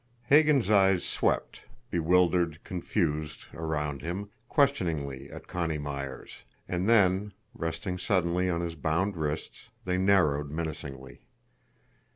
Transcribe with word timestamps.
Hagan's 0.29 0.67
eyes 0.67 1.05
swept, 1.05 1.61
bewildered, 1.91 2.63
confused, 2.63 3.45
around 3.53 4.01
him, 4.01 4.31
questioningly 4.49 5.29
at 5.29 5.47
Connie 5.47 5.77
Myers 5.77 6.37
and 6.67 6.89
then, 6.89 7.33
resting 7.53 7.99
suddenly 7.99 8.49
on 8.49 8.61
his 8.61 8.73
bound 8.73 9.15
wrists, 9.15 9.69
they 9.85 9.99
narrowed 9.99 10.49
menacingly. 10.49 11.21